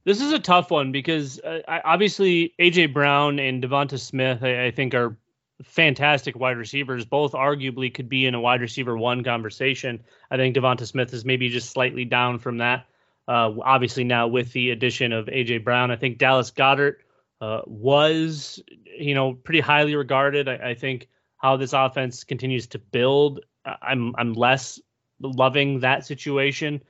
[0.04, 4.70] This is a tough one because uh, obviously AJ Brown and DeVonta Smith, I, I
[4.70, 5.16] think, are
[5.64, 7.04] fantastic wide receivers.
[7.04, 10.00] Both arguably could be in a wide receiver one conversation.
[10.30, 12.86] I think DeVonta Smith is maybe just slightly down from that.
[13.30, 16.96] Uh, obviously, now with the addition of AJ Brown, I think Dallas Goedert
[17.40, 18.60] uh, was,
[18.98, 20.48] you know, pretty highly regarded.
[20.48, 24.80] I, I, think how this offense continues to build, I'm I'm less
[25.20, 26.82] loving that situation.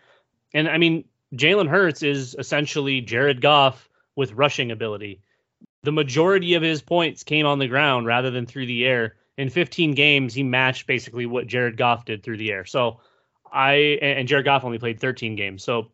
[0.54, 5.20] And I mean, Jalen Hurts is essentially Jared Goff with rushing ability.
[5.82, 9.16] The majority of his points came on the ground rather than through the air.
[9.36, 12.64] In 15 games, he matched basically what Jared Goff did through the air.
[12.64, 13.00] So
[13.52, 15.62] I and Jared Goff only played 13 games.
[15.62, 15.90] So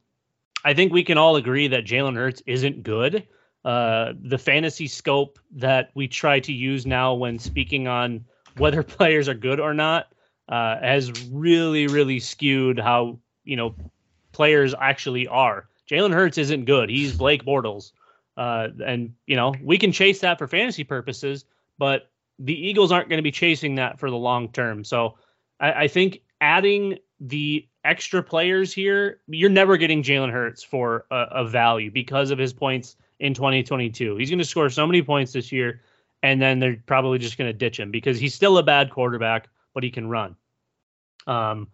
[0.66, 3.24] I think we can all agree that Jalen Hurts isn't good.
[3.64, 8.24] Uh, the fantasy scope that we try to use now when speaking on
[8.56, 10.08] whether players are good or not
[10.48, 13.76] uh, has really, really skewed how you know
[14.32, 15.68] players actually are.
[15.88, 16.90] Jalen Hurts isn't good.
[16.90, 17.92] He's Blake Bortles,
[18.36, 21.44] uh, and you know we can chase that for fantasy purposes,
[21.78, 22.10] but
[22.40, 24.82] the Eagles aren't going to be chasing that for the long term.
[24.82, 25.16] So
[25.60, 31.26] I, I think adding the extra players here, you're never getting Jalen Hurts for a,
[31.30, 34.16] a, value because of his points in 2022.
[34.16, 35.82] He's going to score so many points this year,
[36.22, 39.48] and then they're probably just going to ditch him because he's still a bad quarterback,
[39.72, 40.36] but he can run.
[41.26, 41.68] Um,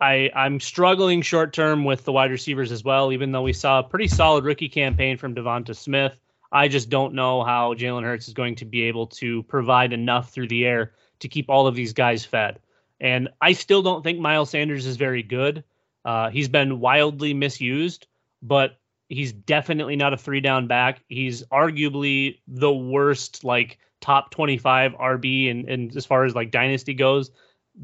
[0.00, 3.80] I I'm struggling short term with the wide receivers as well, even though we saw
[3.80, 6.18] a pretty solid rookie campaign from DeVonta Smith.
[6.50, 10.30] I just don't know how Jalen Hurts is going to be able to provide enough
[10.30, 12.60] through the air to keep all of these guys fed.
[13.00, 15.64] And I still don't think Miles Sanders is very good.
[16.04, 18.06] Uh, he's been wildly misused,
[18.42, 18.78] but
[19.08, 21.02] he's definitely not a three down back.
[21.08, 26.94] He's arguably the worst, like top 25 RB and, and as far as like dynasty
[26.94, 27.30] goes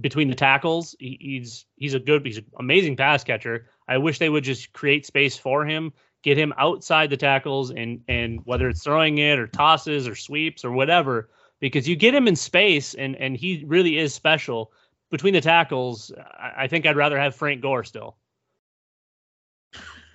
[0.00, 0.94] between the tackles.
[0.98, 3.66] He, he's he's a good, he's an amazing pass catcher.
[3.88, 5.92] I wish they would just create space for him,
[6.22, 10.64] get him outside the tackles, and and whether it's throwing it or tosses or sweeps
[10.64, 14.72] or whatever, because you get him in space and and he really is special
[15.10, 18.16] between the tackles, I, think I'd rather have Frank Gore still.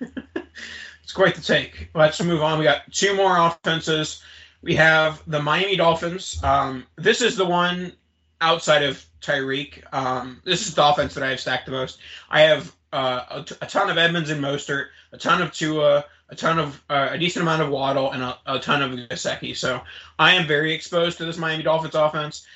[1.02, 1.90] it's quite the take.
[1.94, 2.58] Let's move on.
[2.58, 4.22] We got two more offenses.
[4.62, 6.42] We have the Miami Dolphins.
[6.42, 7.92] Um, this is the one
[8.40, 9.82] outside of Tyreek.
[9.92, 11.98] Um, this is the offense that I have stacked the most.
[12.30, 16.04] I have uh, a, t- a ton of Edmonds and Mostert, a ton of Tua,
[16.28, 19.56] a ton of uh, a decent amount of Waddle, and a, a ton of Gesicki.
[19.56, 19.80] So
[20.18, 22.46] I am very exposed to this Miami Dolphins offense.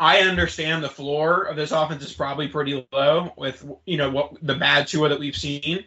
[0.00, 4.34] I understand the floor of this offense is probably pretty low with you know what
[4.42, 5.84] the bad Tua that we've seen,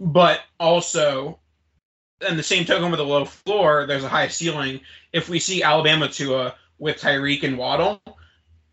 [0.00, 1.38] but also,
[2.28, 4.80] in the same token with a low floor, there's a high ceiling.
[5.12, 8.00] If we see Alabama Tua with Tyreek and Waddle,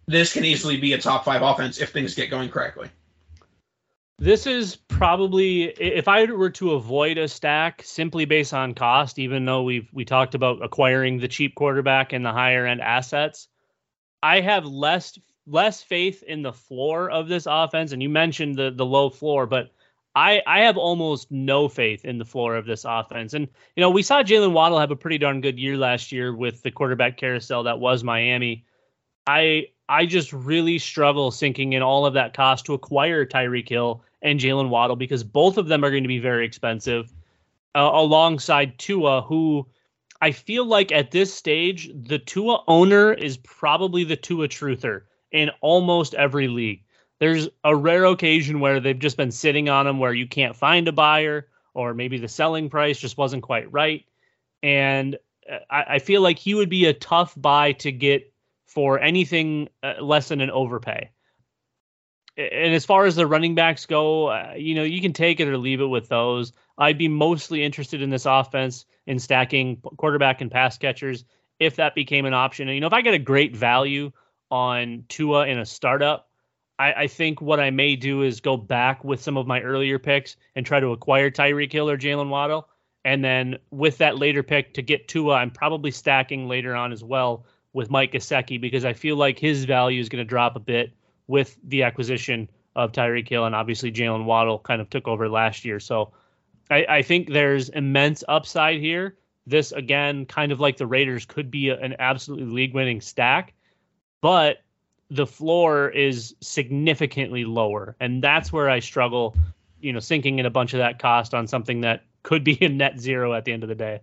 [0.07, 2.89] this can easily be a top five offense if things get going correctly.
[4.17, 9.45] This is probably if I were to avoid a stack simply based on cost, even
[9.45, 13.49] though we've we talked about acquiring the cheap quarterback and the higher end assets
[14.22, 15.17] I have less
[15.47, 19.45] less faith in the floor of this offense, and you mentioned the the low floor,
[19.45, 19.72] but
[20.15, 23.34] I I have almost no faith in the floor of this offense.
[23.34, 26.36] And you know, we saw Jaylen Waddle have a pretty darn good year last year
[26.36, 28.65] with the quarterback carousel that was Miami.
[29.28, 34.03] I I just really struggle sinking in all of that cost to acquire Tyreek Hill
[34.22, 37.11] and Jaylen Waddle because both of them are going to be very expensive,
[37.74, 39.65] uh, alongside Tua, who
[40.22, 45.49] I feel like at this stage the Tua owner is probably the Tua truther in
[45.61, 46.84] almost every league.
[47.20, 50.88] There's a rare occasion where they've just been sitting on him where you can't find
[50.88, 54.05] a buyer or maybe the selling price just wasn't quite right.
[54.63, 55.17] And
[55.49, 58.34] uh, I, I feel like he would be a tough buy to get
[58.65, 61.09] for anything uh, less than an overpay.
[62.39, 65.47] And as far as the running backs go, uh, you know, you can take it
[65.49, 66.53] or leave it with those.
[66.77, 71.25] I'd be mostly interested in this offense in stacking quarterback and pass catchers
[71.59, 72.69] if that became an option.
[72.69, 74.13] And, you know, if I get a great value
[74.49, 76.29] on Tua in a startup,
[76.79, 79.99] I, I, think what I may do is go back with some of my earlier
[79.99, 82.69] picks and try to acquire Tyreek Hill or Jaylen Waddle.
[83.03, 87.03] And then with that later pick to get Tua, I'm probably stacking later on as
[87.03, 90.59] well with Mike Gesicki because I feel like his value is going to drop a
[90.59, 90.93] bit
[91.30, 95.63] with the acquisition of Tyreek Hill and obviously Jaylen Waddle kind of took over last
[95.63, 95.80] year.
[95.80, 96.11] So
[96.71, 99.15] I, I, think there's immense upside here.
[99.45, 103.53] This again, kind of like the Raiders, could be a, an absolutely league-winning stack,
[104.21, 104.63] but
[105.11, 109.36] the floor is significantly lower, and that's where I struggle.
[109.82, 112.69] You know, sinking in a bunch of that cost on something that could be a
[112.69, 114.01] net zero at the end of the day.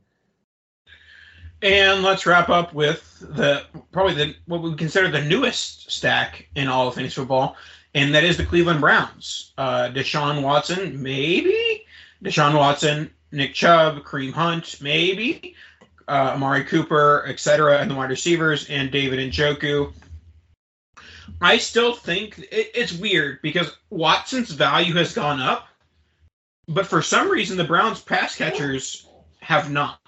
[1.62, 6.68] And let's wrap up with the probably the what we consider the newest stack in
[6.68, 7.56] all of fantasy football,
[7.94, 9.52] and that is the Cleveland Browns.
[9.56, 11.84] Uh, Deshaun Watson, maybe.
[12.22, 15.54] Deshaun Watson, Nick Chubb, Kareem Hunt, maybe.
[16.08, 19.92] Uh, Amari Cooper, etc., and the wide receivers, and David and Njoku.
[21.40, 25.68] I still think it, it's weird because Watson's value has gone up,
[26.68, 29.06] but for some reason the Browns pass catchers
[29.40, 30.00] have not.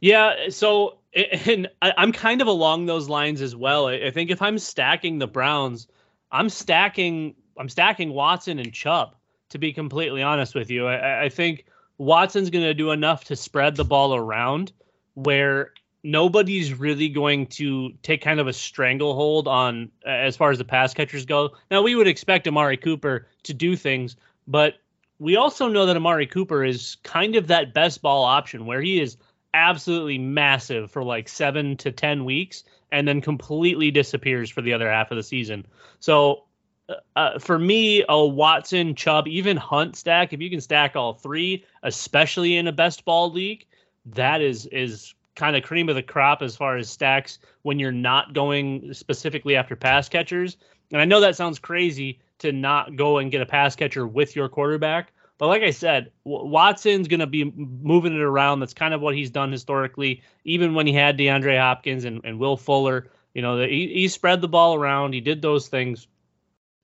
[0.00, 3.88] Yeah, so and I'm kind of along those lines as well.
[3.88, 5.88] I think if I'm stacking the Browns,
[6.30, 9.14] I'm stacking I'm stacking Watson and Chubb.
[9.50, 11.64] To be completely honest with you, I, I think
[11.96, 14.72] Watson's going to do enough to spread the ball around
[15.14, 15.72] where
[16.04, 20.92] nobody's really going to take kind of a stranglehold on as far as the pass
[20.92, 21.50] catchers go.
[21.70, 24.74] Now we would expect Amari Cooper to do things, but
[25.18, 29.00] we also know that Amari Cooper is kind of that best ball option where he
[29.00, 29.16] is
[29.54, 34.90] absolutely massive for like seven to 10 weeks and then completely disappears for the other
[34.90, 35.66] half of the season.
[36.00, 36.44] So
[36.88, 41.14] uh, uh, for me, a Watson, Chubb, even Hunt stack, if you can stack all
[41.14, 43.66] three, especially in a best ball league,
[44.06, 47.92] that is is kind of cream of the crop as far as stacks when you're
[47.92, 50.56] not going specifically after pass catchers.
[50.90, 54.34] And I know that sounds crazy to not go and get a pass catcher with
[54.34, 58.60] your quarterback, but like I said, Watson's going to be moving it around.
[58.60, 62.40] That's kind of what he's done historically, even when he had DeAndre Hopkins and, and
[62.40, 63.06] Will Fuller.
[63.34, 65.14] You know, he, he spread the ball around.
[65.14, 66.08] He did those things.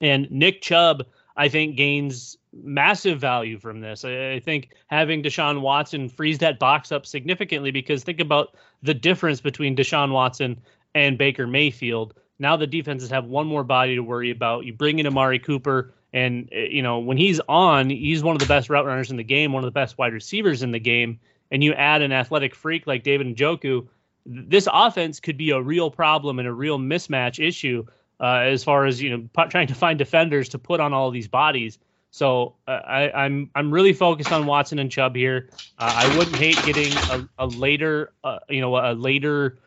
[0.01, 1.05] And Nick Chubb,
[1.37, 4.05] I think, gains massive value from this.
[4.05, 8.95] I, I think having Deshaun Watson frees that box up significantly because think about the
[8.95, 10.61] difference between Deshaun Watson
[10.95, 12.15] and Baker Mayfield.
[12.39, 14.65] Now the defenses have one more body to worry about.
[14.65, 18.41] You bring in Amari Cooper and uh, you know, when he's on, he's one of
[18.41, 20.81] the best route runners in the game, one of the best wide receivers in the
[20.81, 21.21] game.
[21.51, 23.87] And you add an athletic freak like David Njoku,
[24.25, 27.85] this offense could be a real problem and a real mismatch issue
[28.21, 31.11] uh, as far as you know p- trying to find defenders to put on all
[31.11, 31.79] these bodies.
[32.11, 35.51] So uh, I, am I'm, I'm really focused on Watson and Chubb here.
[35.79, 39.59] Uh, I wouldn't hate getting a, a later uh, you know a later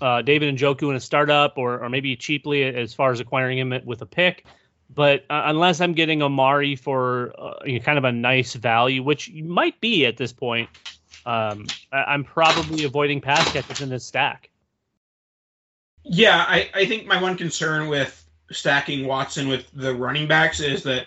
[0.00, 3.74] uh, David Njoku in a startup or or maybe cheaply as far as acquiring him
[3.84, 4.46] with a pick.
[4.94, 9.78] But uh, unless I'm getting Amari for uh, kind of a nice value, which might
[9.80, 10.68] be at this point,
[11.26, 14.50] um, I- am probably avoiding pass catchers in this stack.
[16.04, 20.82] Yeah, I, I think my one concern with stacking Watson with the running backs is
[20.84, 21.06] that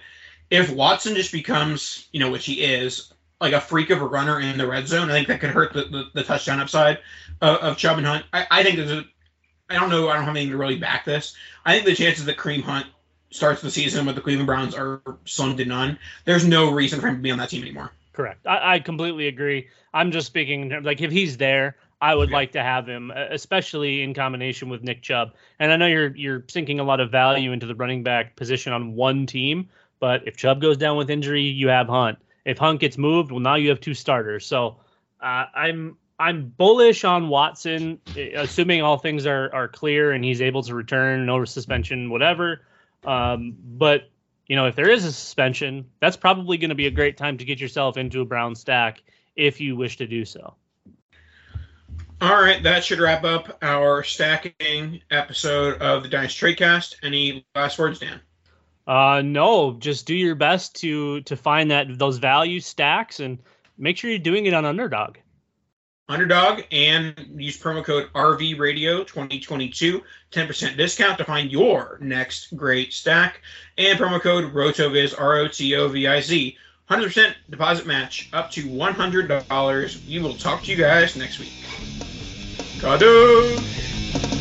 [0.51, 4.39] if Watson just becomes, you know, which he is, like a freak of a runner
[4.39, 6.99] in the red zone, I think that could hurt the, the, the touchdown upside
[7.41, 8.25] of, of Chubb and Hunt.
[8.31, 9.03] I, I think there's a,
[9.69, 11.35] I don't know, I don't have anything to really back this.
[11.65, 12.85] I think the chances that Kareem Hunt
[13.31, 15.97] starts the season with the Cleveland Browns are slim to none.
[16.25, 17.91] There's no reason for him to be on that team anymore.
[18.13, 18.45] Correct.
[18.45, 19.67] I, I completely agree.
[19.93, 22.35] I'm just speaking like if he's there, I would yeah.
[22.35, 25.33] like to have him, especially in combination with Nick Chubb.
[25.59, 28.73] And I know you're you're sinking a lot of value into the running back position
[28.73, 29.69] on one team,
[29.99, 32.17] but if Chubb goes down with injury, you have Hunt.
[32.43, 34.45] If Hunt gets moved, well, now you have two starters.
[34.45, 34.77] So
[35.21, 37.99] uh, I'm I'm bullish on Watson,
[38.35, 42.61] assuming all things are are clear and he's able to return, no suspension, whatever.
[43.03, 44.09] Um, but
[44.47, 47.37] you know, if there is a suspension, that's probably going to be a great time
[47.37, 49.01] to get yourself into a brown stack
[49.35, 50.55] if you wish to do so.
[52.19, 56.95] All right, that should wrap up our stacking episode of the Dynasty Tradecast.
[57.01, 58.19] Any last words, Dan?
[58.85, 63.39] Uh, no, just do your best to to find that those value stacks and
[63.77, 65.17] make sure you're doing it on Underdog.
[66.09, 72.91] Underdog and use promo code RV Radio 2022, 10% discount to find your next great
[72.93, 73.41] stack.
[73.77, 76.57] And promo code ROTOVIZ, R O T O V I Z,
[76.89, 80.07] 100% deposit match up to $100.
[80.07, 81.53] We will talk to you guys next week.
[82.79, 84.40] Kadosh!